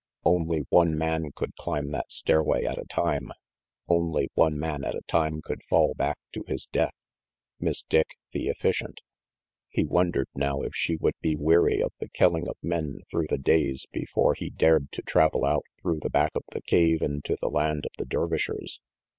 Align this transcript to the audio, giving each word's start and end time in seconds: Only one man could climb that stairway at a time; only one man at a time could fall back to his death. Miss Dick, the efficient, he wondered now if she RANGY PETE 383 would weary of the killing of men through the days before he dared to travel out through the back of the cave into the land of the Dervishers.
Only 0.25 0.65
one 0.69 0.97
man 0.97 1.29
could 1.31 1.55
climb 1.57 1.91
that 1.91 2.11
stairway 2.11 2.65
at 2.65 2.79
a 2.79 2.85
time; 2.89 3.31
only 3.87 4.31
one 4.33 4.57
man 4.57 4.83
at 4.83 4.95
a 4.95 5.03
time 5.07 5.43
could 5.43 5.63
fall 5.69 5.93
back 5.93 6.17
to 6.31 6.43
his 6.47 6.65
death. 6.65 6.95
Miss 7.59 7.83
Dick, 7.83 8.17
the 8.31 8.47
efficient, 8.47 9.01
he 9.69 9.85
wondered 9.85 10.27
now 10.33 10.63
if 10.63 10.73
she 10.73 10.93
RANGY 10.93 10.97
PETE 11.21 11.37
383 11.37 11.45
would 11.45 11.47
weary 11.47 11.83
of 11.83 11.91
the 11.99 12.09
killing 12.09 12.47
of 12.47 12.57
men 12.63 13.01
through 13.11 13.27
the 13.29 13.37
days 13.37 13.85
before 13.91 14.33
he 14.33 14.49
dared 14.49 14.91
to 14.93 15.03
travel 15.03 15.45
out 15.45 15.65
through 15.79 15.99
the 16.01 16.09
back 16.09 16.31
of 16.33 16.45
the 16.51 16.63
cave 16.63 17.03
into 17.03 17.37
the 17.39 17.49
land 17.51 17.85
of 17.85 17.91
the 17.99 18.05
Dervishers. 18.05 18.79